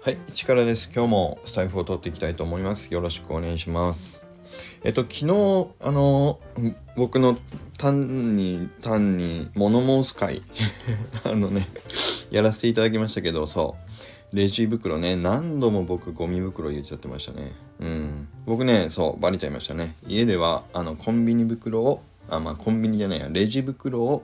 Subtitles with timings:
[0.00, 0.92] はい、力です。
[0.94, 2.94] 今日もスタイフを取っていきたいと思います。
[2.94, 4.22] よろしくお願いします。
[4.84, 5.26] えっと、昨日、
[5.80, 6.38] あの、
[6.96, 7.36] 僕の
[7.78, 10.40] 単に、単に物申す会
[11.26, 11.66] あのね、
[12.30, 13.74] やらせていただきましたけど、そ
[14.32, 17.52] う、レジ袋ね、何度も僕ゴミ袋入れちゃってましたね。
[17.80, 18.28] うん。
[18.46, 19.96] 僕ね、そう、バレちゃいましたね。
[20.06, 24.22] 家では、あの、コンビニ袋を、あ、まあ、コンビニじゃないや、レジ袋を、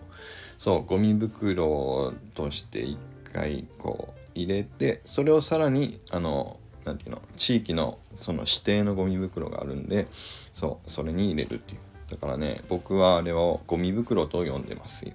[0.56, 2.96] そう、ゴミ袋として一
[3.32, 10.06] 回、こう、入れてそれをさらにあの何ていうの地域のその指定のゴミ袋があるんで
[10.52, 11.80] そうそれに入れるっていう。
[12.10, 15.06] だからね僕はあれをゴミ袋と呼んでます。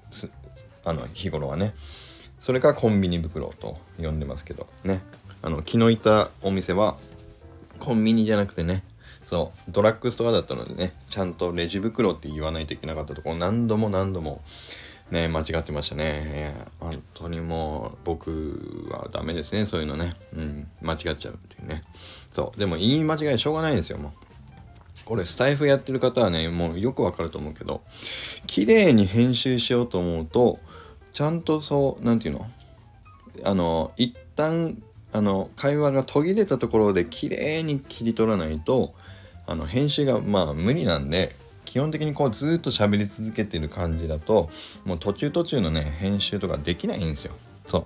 [0.84, 1.74] あの日頃はね。
[2.40, 5.02] それかコンビニ袋と呼んでますけどね。
[5.42, 6.98] あの昨日行ったお店は
[7.80, 8.84] コンビニじゃなくてね
[9.24, 14.42] そうドラッグストアだったのでねちゃんとレジ袋って言わないといけなかったところ何度も何度も
[15.12, 16.56] ね、間違ってましたね。
[16.80, 20.14] 本当にもう僕はダメですね、そういうのね。
[20.36, 21.82] うん、間違っちゃうっていうね。
[22.30, 22.60] そう。
[22.60, 24.12] でも言い間違いしょうがないですよ、もう。
[25.06, 27.82] これスタイフやってる方はね、もうよくわかると思うけど、
[28.46, 30.60] 綺麗に編集しようと思うと、
[31.14, 32.48] ちゃんとそう、何て言うの？
[33.44, 34.78] あの、一旦、
[35.12, 38.94] あの、会話が途切れたところで綺麗に切り取らないと、
[39.48, 41.36] あの、編集がまあ無理なんで、
[41.70, 44.50] 基本的にこうずっと喋り続けてる感じだと
[44.86, 47.36] もう途中途中のね編集とかできないんですよ。
[47.68, 47.86] そ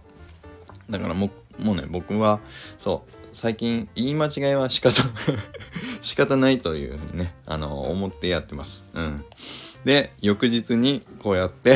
[0.87, 0.91] う。
[0.91, 2.39] だからもうもうね僕は
[2.77, 3.11] そう。
[3.33, 5.03] 最近言い間違いは仕方
[5.99, 8.85] 仕方ないというふうにねあの思ってやってます。
[8.93, 9.25] うん。
[9.83, 11.75] で翌日にこうやって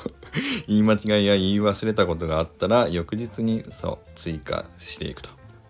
[0.66, 5.28] 言い間違いや言い忘れたことがあったら翌日にそう追加していくと。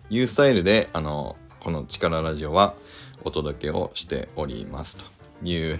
[0.09, 2.75] いうスタイルであのこの力ラジオは
[3.25, 5.16] お届けをしておりますと。
[5.43, 5.79] いうね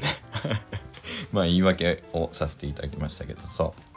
[1.31, 3.87] まあ言い訳をさせていただきましたけど、そう。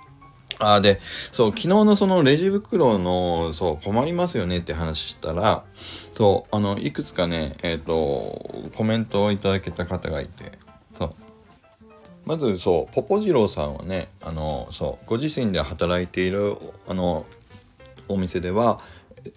[0.61, 1.01] ああ、で、
[1.33, 5.65] そう、昨日のそのレジ袋の、そう、困りますよねって話したら、
[6.15, 10.53] そう、あの、いくつかね、えっ、ー、と、コメントをいただけた方がいて、
[10.99, 11.15] そう。
[12.27, 17.25] まず、そう、ポポジローさんはね、あの、そう、ご自身で働いている、あの、
[18.09, 18.81] お店では、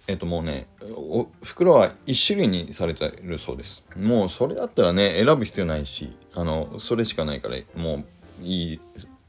[0.08, 0.66] えっともうね
[1.42, 3.84] 袋は1種類にされてるそうです。
[3.96, 8.80] もうそれだったらね選ぶ必要ないしあのそれしかないからもういい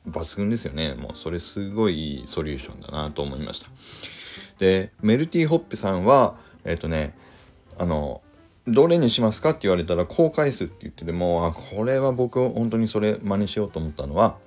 [0.09, 0.93] 抜群ですよね。
[0.95, 3.69] もうそれすごいいいソリューションだなと思いました。
[4.59, 7.15] でメルティーホッペさんはえっとね
[7.77, 8.21] あの
[8.67, 14.37] どれにしますかって言われたらこう返すって言っててもあこれは僕本当にそれ真似しようと思ったのは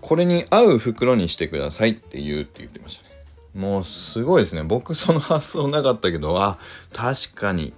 [0.00, 3.09] これに合う袋にしてくださいって言うって言ってましたね。
[3.54, 4.62] もうすごいですね。
[4.62, 6.58] 僕その発想なかったけど、あ、
[6.92, 7.74] 確かに。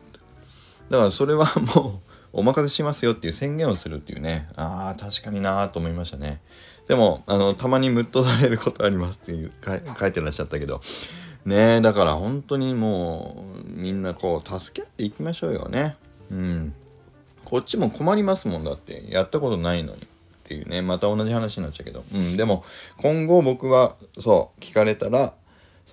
[0.91, 4.49] だからそれはもうお任せしますよっていう宣言をするっていうね。
[4.56, 6.41] ああ、確かになーと思いましたね。
[6.88, 9.53] でも、あの、たまにムッとされることありますっていう
[9.99, 10.81] 書いてらっしゃったけど。
[11.44, 15.97] ねだから本当にもうみんなこう助け合っていきましょうよね。
[16.31, 16.75] うん。
[17.44, 19.04] こっちも困りますもんだって。
[19.10, 20.03] やったことないのに。
[20.03, 20.06] っ
[20.44, 20.83] ていうね。
[20.83, 22.04] また同じ話になっちゃうけど。
[22.15, 22.37] うん。
[22.37, 22.65] でも
[22.97, 25.34] 今後僕はそう聞かれたら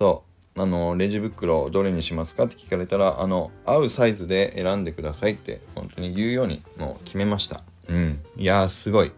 [0.00, 0.24] そ
[0.56, 0.60] う。
[0.60, 7.62] あのレジ袋どれにしますかって聞かれたらあの合うサイズで選んでくださいって本当に言うようにもう決めました。
[7.88, 8.20] うん。
[8.36, 9.12] いやすごい。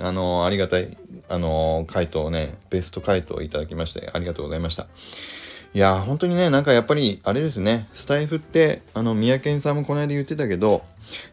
[0.00, 0.96] あのありがたい。
[1.28, 4.86] あの回答をねベスト回答をいただきましてありがとうございました。
[5.74, 7.88] いやー本当にねなんかやっぱりあれですね。
[7.92, 10.84] スタイフってあの三宅さんもこの間言ってたけど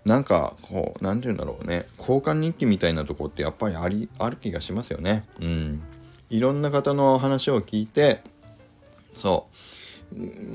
[0.03, 1.85] なんかこう何て言うんだろうね。
[2.00, 5.25] 交換日記みたいなとこってやっぱりありある気がしますよね。
[5.39, 5.83] うん。
[6.29, 8.21] いろんな方の話を聞いて
[9.19, 9.56] そう。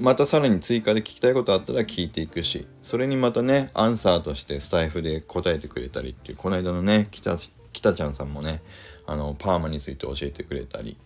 [0.01, 7.37] またさらに追加で聞きたいことあったら聞いていくしそれにまたねアンサーとしてスタイフで答えてくれたりっていうこの間のね北
[7.73, 8.63] 北ちゃんさんもね
[9.07, 10.97] あのパーマについて教えてくれたり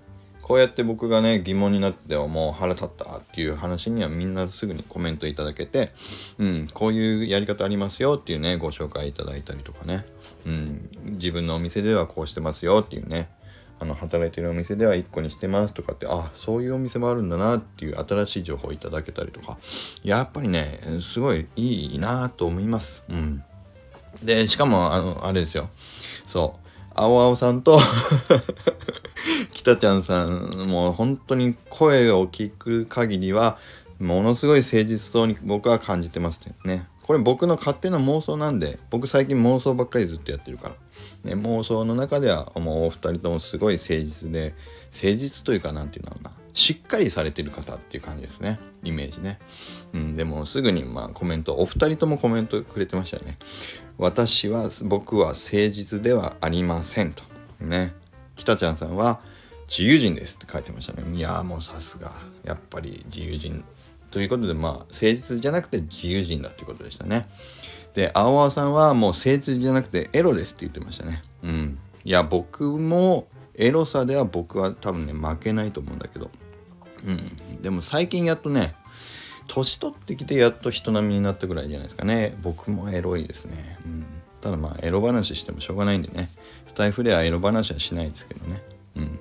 [0.40, 5.90] こうやって僕がね疑問になってもう腹立ったっていう話にはみんなすぐにコメントいただけて、
[6.38, 10.06] うん、こういうやり方ありますよっていうねご紹介いただいたりとかね、
[10.46, 13.28] うん、自分のお店ではこうしてますよっていうね
[13.80, 19.58] あの働いてるお店では1個にしてますとかってあそういうお店もあるんだなっていう新しい情報をいただけたりとか。
[20.02, 23.04] やっぱりねすごいいいなと思います。
[23.08, 23.42] うん。
[24.22, 25.68] でしかもあのあれですよ。
[26.26, 26.68] そう。
[26.94, 27.78] 青青さんと
[29.52, 33.58] 北ちゃんさんもう本当に声を聞く限りは
[34.00, 36.86] ものすごい誠実そうに僕は感じてますね。
[37.02, 40.74] これ僕の勝手な妄想なんで僕最近妄想ばっかりずっとやってるから。
[41.24, 44.54] ね、妄想の中ではもうお二人ともすごい誠実で
[44.92, 48.58] 誠実というか何て言うんだろうなしっかりされてる方っていう感じですね。
[48.82, 49.38] イメージね、
[49.92, 53.38] うん、でもすぐにまあコメントお二人ともコメントくれてましたよね。
[53.96, 57.22] 私は僕は誠実ではありませんと。
[57.60, 57.94] ね。
[58.34, 59.20] 北ちゃんさんは
[59.68, 61.16] 自由人ですって書いてましたね。
[61.16, 62.10] いやもうさすが。
[62.44, 63.64] やっぱり自由人。
[64.10, 67.28] ということでまあ誠実じゃなくて自由人だということでしたね。
[67.94, 71.22] で青青さんはもう誠実じゃなくてエロですって言ってましたね。
[71.42, 71.78] うん。
[72.04, 76.30] いや僕もエロさでは僕は多分ね負けないと思うんだけど。
[77.04, 77.62] うん。
[77.62, 78.74] でも最近やっとね
[79.48, 82.36] 年取ってきてやっと人並みになったぐらいじゃないですかね。
[82.42, 84.06] 僕もエロいですね、うん、
[84.40, 86.28] ただまあエロ話してもしょうがないんでね。
[86.66, 88.62] スタイフではエロ話はしないですけどね。
[88.96, 89.18] うん。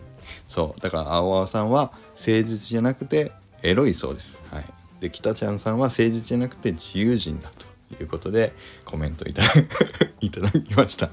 [0.48, 0.82] そう。
[0.82, 3.32] だから青青さんは誠実じゃなくて
[3.64, 4.42] エロいそうです。
[4.52, 4.66] はい。
[5.00, 7.66] で北ちゃんさんは誠実じゃなくて自由人だと。
[7.94, 8.54] いうことで
[8.86, 9.44] コメントいた
[10.22, 11.10] いただきました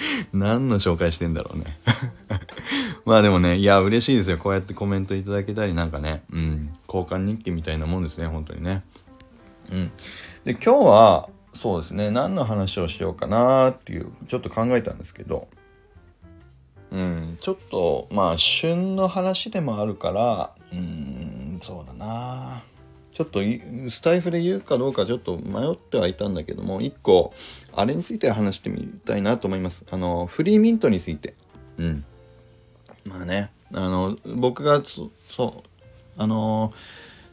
[0.32, 1.64] 何の紹介してんだろうね
[3.04, 4.38] まあでもね、いや、嬉しいですよ。
[4.38, 8.82] こうやってコメントいただけたりなんかね、うん、交換日記みたいなもんですね、本当にね。
[9.70, 9.90] うん。
[10.44, 15.48] で、今日は、そうですね、何の話をしようかなっていう、ちょっと考えたんですけど、
[16.92, 22.62] うん、ちょっと、まあ、旬の話でもあるから、うん、そうだな
[23.20, 23.40] ちょっと
[23.90, 27.34] スタイフで言うかどうかちょっと迷ってはいたんだけども、一個、
[27.74, 29.84] あれについて話してみたいなと思います。
[29.90, 31.34] あの、フリーミントについて。
[31.76, 32.04] うん。
[33.04, 35.04] まあね、あの、僕がそ
[35.38, 35.52] う、
[36.16, 36.72] あの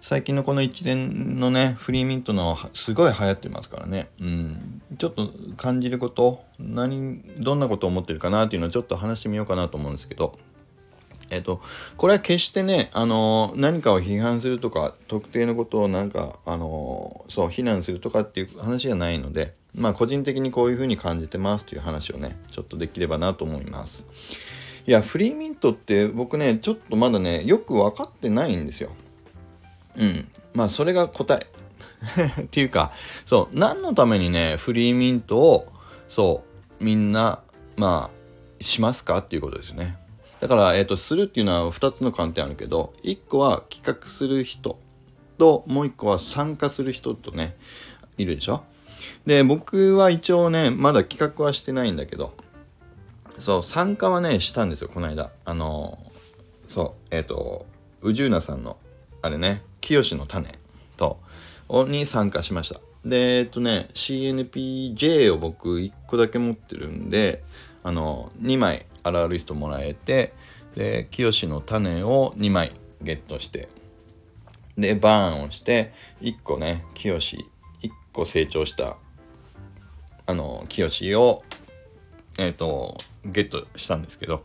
[0.01, 10.37] 最近のこの一連のね、フリーミントのすごい流行ってますからね、うん、ちょっと感じること、何、どんなことを思ってるかなっていうのをちょっと話してみようかなと思うんですけど、
[11.29, 11.61] えっと、
[11.97, 24.05] これは決してね、あの何かを批判するとか、特定のことをなんか、あのそう、非難するとかっていう話じゃないので、まあ個人的にこういうふうに感じてますという話をね、ちょっとできればなと思います。
[24.87, 28.91] いや、フリーミントって僕ね、ちょっとまだね、よく分かってないんですよ。
[29.97, 30.27] うん。
[30.53, 31.47] まあ、それが答え。
[32.43, 32.91] っていうか、
[33.25, 35.67] そう、何のためにね、フリーミントを、
[36.07, 36.43] そ
[36.79, 37.41] う、みんな、
[37.75, 39.97] まあ、しますかっていうことですね。
[40.39, 44.79] だから、えっ、ー、と、するっていうのは2つの観点あるけど、1個は企画する人
[45.37, 47.55] と、もう1個は参加する人とね、
[48.17, 48.63] いるでしょ？
[49.25, 52.33] で、僕は一応ね、まだ企画はしてないんだけど、
[53.37, 55.31] そう参加はねしたんですよこの間。
[55.45, 55.99] あの
[56.65, 57.65] そうえっ、ー、と
[58.01, 58.77] 宇宙なさんの
[59.21, 60.49] あれね清の種
[60.97, 61.19] と
[61.87, 62.81] に参加しました。
[63.05, 67.43] でえっ、とね CNPJ を僕1個だけ持ってるんで
[67.83, 70.33] あの2枚アラーリストもらえて
[70.75, 72.71] で清の種を2枚
[73.01, 73.67] ゲットして
[74.77, 77.43] でバーンをして1個ね清1
[78.13, 78.97] 個成長した
[80.25, 81.43] あの清を
[82.37, 84.43] えっ、ー、とゲットしたんですけど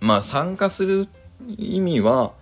[0.00, 1.08] まあ参加する
[1.58, 2.32] 意味は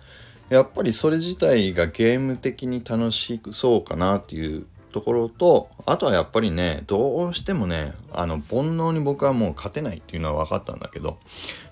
[0.49, 11.17] やっぱりそれ自体がゲーム的に楽しそうかなっていうところとあとはやっぱりねどうしてもねあの煩悩に僕はもう勝てないっていうのは分かったんだけど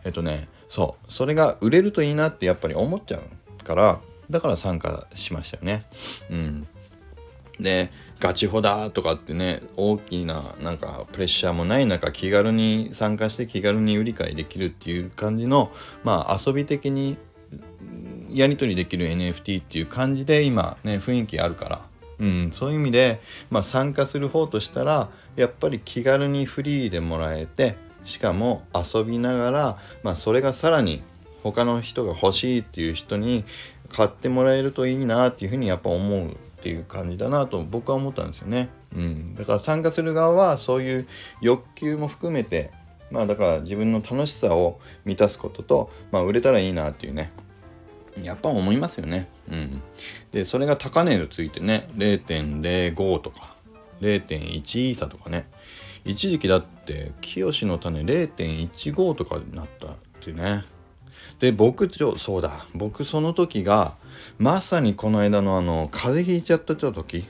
[0.04, 5.86] えっとねそうそれが売れるといいなってやっぱり思っちゃうからだから参加しましたよね。
[6.32, 6.68] うん。
[7.60, 15.72] でガチホだとかってね大きななんかプレッシャーもない中気軽に参加して気軽に売り買いできるっていう感じの
[16.04, 17.16] まあ遊び的に
[18.32, 21.86] やり取りできる NFT っていう感じで今ね雰囲気あるから、
[22.24, 23.20] うん、そういう意味で、
[23.52, 27.76] まあ、参加する方としたらやっぱり気軽にフリーでもらえて
[28.06, 31.04] しかも遊びながら、まあ、それがさらに
[31.44, 33.44] 他の人が欲しいっていう人に
[33.90, 38.70] 買ってもらえるといいなっていうふうにやっぱ思うっていう感じだなと僕は思ったんですよね。
[38.96, 41.08] うん、だから参加する側はそういう
[41.42, 42.72] 欲求も含めて
[43.12, 47.34] まあだから自分の楽しさを満たすことと、まあ、売れたらいいなっていうね
[48.22, 49.28] やっぱ思いますよね。
[49.52, 49.82] うん、
[50.32, 53.56] でそれが高値がついてね0.05とか
[54.02, 55.48] 0.1イーサとかね。
[56.06, 60.66] 一時期だって清の種0.15とかになったっていうね。
[61.40, 62.66] で僕そうだ。
[62.76, 63.96] 僕その時が
[64.38, 67.26] まさにこの間のあの風邪ひいちゃった時。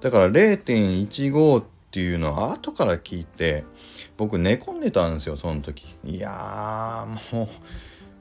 [0.00, 3.64] だから0.15っていうのは後から聞いて
[4.16, 5.84] 僕寝込んでたんですよその時。
[6.04, 7.48] いやーもう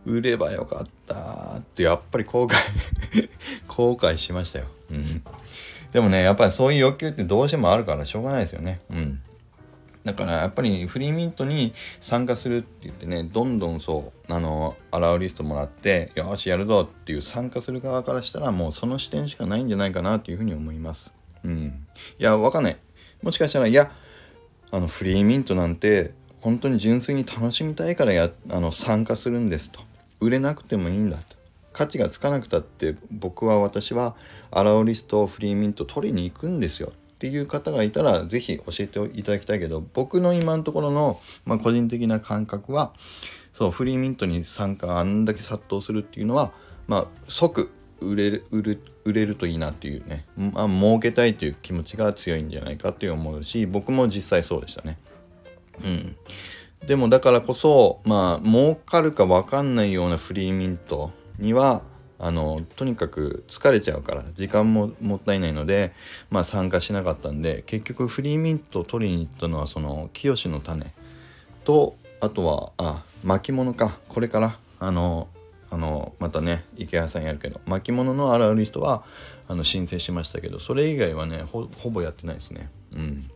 [0.06, 2.56] 売ればよかったってやっぱり後悔
[3.68, 5.24] 後悔しましたよ、うん、
[5.94, 8.82] でもねやっぱりそういう欲求ってどうしてもあるからしょうがないですよね。
[8.90, 9.22] うん。
[10.04, 21.14] だからやっぱりフリーミントに参加するって言ってねどんどんそうあのアラウリストもらってよしやるぞっていう参加する側からしたらもうその視点しかないんじゃないかなっていうふうに思います。
[21.44, 21.86] うん。
[22.20, 22.78] いやわかんない。
[23.22, 23.92] もしかしたらいや
[24.72, 29.80] あのフリーミントなんて本当に純粋に楽しみたいからやあの参加するんですと。
[30.24, 31.36] 売れなくてもいいんだと。
[31.74, 34.16] 価値がつかなくたって僕は私は
[34.52, 36.92] アラウリストフリーミント取りに行くんですよ。
[36.92, 42.92] っていう方がいたら是非教えていただきたいけど僕の今のところの、まあ、個人的な感覚は
[43.54, 46.52] そうフリーミントに参加あんだけ殺到するっていうのは
[46.86, 54.98] まあ即売れる売る売れるといいなっていうね、まあ、儲けたいという気持ちが強いんじゃないかって思うし僕も実際そうでしたね。
[55.84, 56.16] うん、
[56.88, 61.82] でもだからこそまあ儲かるか分かんないようなフリーミントには
[62.20, 65.94] あのとにかく疲れちゃうから時間ももったいないので、
[66.30, 70.94] まあ、参加しなかったんで結局フリーミントを取りに行ったのはその清の種。
[71.66, 73.92] とあとはあ巻物か。
[74.08, 75.28] これからあの
[75.70, 79.04] あのまたね池谷さんやるけど巻物のあるある人は
[79.48, 82.70] あの申請しましたけどそれ以外はねほぼやってないですね。
[82.94, 83.30] うん。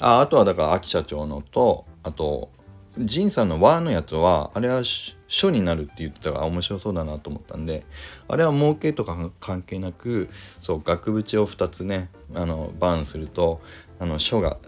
[0.00, 2.50] ああとはだから秋社長のとあと
[2.98, 4.82] 仁さんの和のやつはあれは
[5.28, 7.84] 書になるって言ってたから面白そうだなと思ったんで
[8.28, 10.28] あれは儲けとか関係なく
[10.60, 13.60] そう額縁を2つねあのバーンすると
[13.98, 14.58] あの書が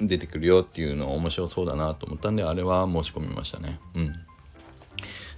[0.00, 3.80] 出てくるよっていうの面白そうだなと思ったんであれは申し込みましたね。
[3.94, 4.14] うん。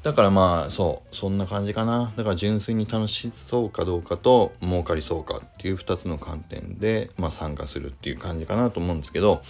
[0.03, 2.13] だからまあそうそんな感じかな。
[2.17, 9.43] だから純粋に楽しそうかどうかと儲かりそうかっていう2つの観点で、まあ、参加するっていう感じかなと思うんですけど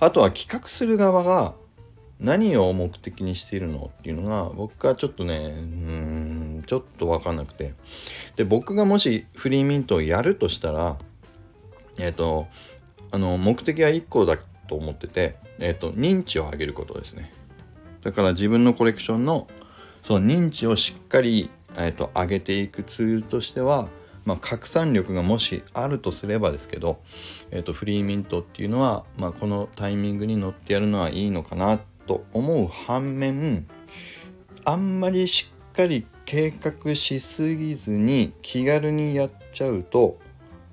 [0.00, 1.54] あとは企画する側が
[2.20, 5.62] 何を目的にしているのっていうのが僕はちょっとねう
[6.60, 7.74] んちょっと分かんなくて。
[8.36, 10.96] で僕がもしフリーミントをやるとしたら
[11.98, 12.46] えっ、ー、と
[13.10, 14.36] あの目的は1個だ
[14.68, 17.32] と思ってて、えっ、ー、と認知を上げることですね。
[18.02, 19.48] だから自分のコレクションの
[20.02, 23.88] その認知をしっかり、えーと、上げていくツールとしては、
[24.24, 27.00] まあ、拡散力がもしあるとすればですけど、
[27.50, 33.68] えーと、フリーミントっていうのは、まあ、このタイミングに乗ってやるのはいいのかなってと思う反面
[34.64, 40.18] あんまりしっかり計画しすぎずに気軽にやっちゃうと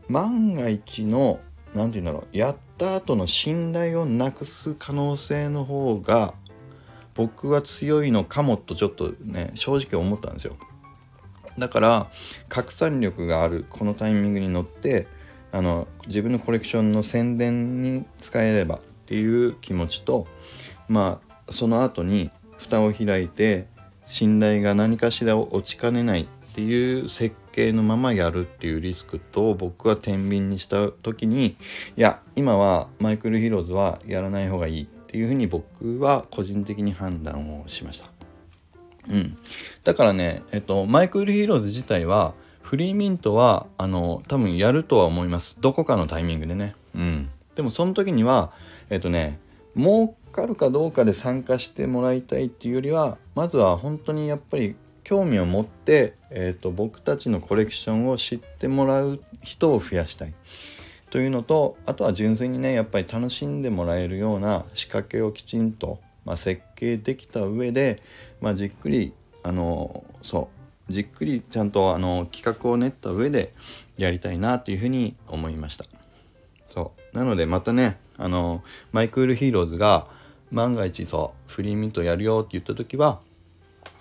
[0.10, 1.40] 万が一の
[1.74, 6.34] 何て言うんだろうやった後の信頼をなくす可能性の方が
[7.14, 10.58] 僕は強いのかもとちょっとね正直思ったんですよ。
[11.58, 12.08] だから
[12.50, 15.08] 拡散力があるこのタイミングに乗って
[15.54, 20.28] あの自分のコレクションの宣伝に使えればっていう気持ちと
[20.90, 23.68] まあその後に蓋を開いて
[24.06, 38.10] 信頼が何かしら落ちかねないっていう設計のままやるっていうリスクと僕は天秤にした時にいや今はマイクル・ヒローズはやらない方がいいっていうふうに僕は個人的に判断をしました。
[39.08, 39.38] うん、
[39.84, 45.58] だからね、えっと、マイクルヒーローズ自体はフリーミントはあの多分やるとは思います。
[45.62, 48.52] どこかのタイミングでね、うん、でもその時には
[48.90, 49.40] えっとね
[49.78, 54.76] 儲かるかどうかで参加してもらいたいっていうよりはまずは本当にやっぱり
[55.06, 60.34] 興味を持って、えっと、僕たちのコレクションを知ってもらう人を増やしたい。
[61.10, 68.02] というのとあとは純粋にねやっぱり楽しんでもらえるような仕掛けをきちんと、まあ、設計できた上で、
[68.42, 69.14] まあ、じっくり
[69.44, 70.50] あのそ
[70.90, 73.54] うじっくりちゃんとあの企画を練った上で
[73.98, 75.86] やりたいなというふうに思いました。
[76.74, 77.18] そう。
[77.18, 80.08] なのでまたねあの My Crypto Heroes が
[80.52, 83.20] 万が一そう free mint やるよって言った時は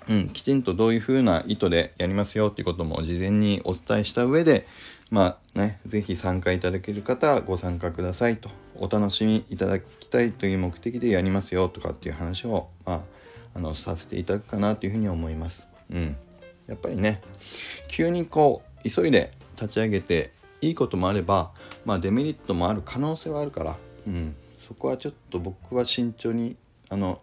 [0.08, 4.66] うん、きちんとどういう風な意図でやりますよっていうことも事前にお伝えした上で
[5.10, 8.50] まあね是非参加いただける方はご参加くださいと。
[8.76, 13.00] お楽しみいただきたいという目的でやりますよとかっていう話をまあ
[13.54, 15.68] あのさせていただくかなというふうに思います。
[15.92, 16.16] うん、
[16.66, 17.22] やっぱりね
[17.88, 21.52] 急にこう急いで立ち上げていいこともあれば、
[21.84, 23.76] まあ、デメリットもある可能性はあるから、
[24.08, 24.34] うん、
[24.64, 26.56] そこはちょっと僕は慎重に
[26.88, 27.21] あの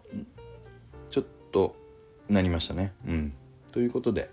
[1.10, 1.74] ちょっと
[2.28, 2.92] なりましたね。
[3.04, 3.32] うん、
[3.72, 4.30] ということで。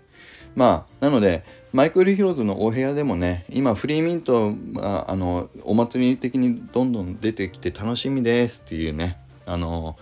[0.54, 9.96] まあなのでマイクル・ヒローズのお部屋でもね今フリーミント、まあ、あのお祭り的にどんどん出てきて楽しみですっていうねあの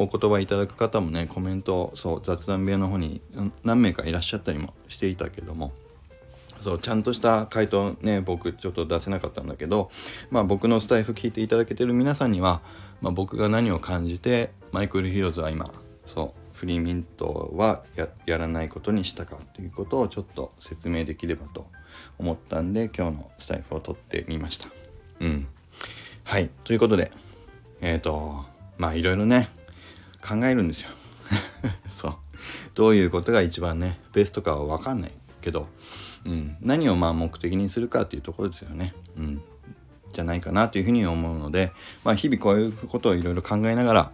[0.00, 3.20] お言葉いただく方もねコメントそう雑談部屋の方に
[3.64, 5.72] 何名かいらっしゃったりもしていたけども。
[6.60, 9.90] そうちゃんとした回答ね僕ちょっと出せなかったんだけど
[10.30, 12.60] まあ僕のスタイフ聞いていただけてる皆さんには、
[13.00, 15.70] まあ、僕が何を感じてマイクル・ヒローズは今
[16.06, 17.84] そうフリーミントは
[18.26, 21.68] やらないことにしたかということをちょっと説明できればと
[22.18, 24.68] 思ったんで今日のスタイフを撮ってみました。
[25.20, 25.46] うん。
[26.24, 26.48] はい。
[26.64, 27.12] ということで、
[27.80, 28.44] えっ、ー、と、
[28.76, 29.48] まあいろいろね、
[30.20, 30.90] 考えるんですよ。
[31.88, 32.14] そう。
[32.74, 35.68] どういうことが一番ね、ベストかはわかんないけど、
[36.24, 38.94] うん、何をまあ目的にするかっていうところですよね。
[39.16, 39.42] うん。
[40.12, 41.72] じゃないかなというふうに思うので、
[42.04, 44.12] まあ日々こういうことをいろいろ考えながら、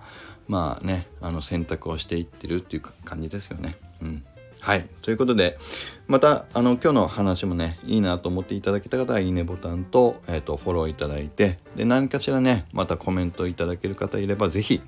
[0.49, 3.76] まあねあの選択をしていってるっていう感じですよね。
[4.02, 4.25] うん
[4.61, 4.88] はい。
[5.02, 5.58] ということで、
[6.06, 14.80] また、あの、今日の話もね、いいなと思っていただけた方は、いいねボタンと、えっ、ー、と、フォローいただいて、で、何かしらね、またコメントいただける方いれば、ぜひ、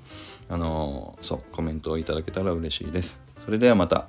[0.49, 4.07] あのそうコメントをいただけたら嬉しいですそれではまた、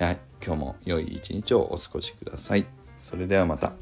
[0.00, 2.66] はい、今日も良い一日をお過ごしください
[2.98, 3.72] それではまた。